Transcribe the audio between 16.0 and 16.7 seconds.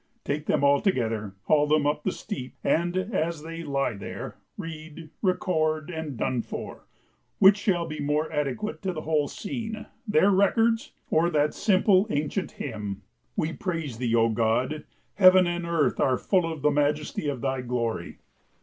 full of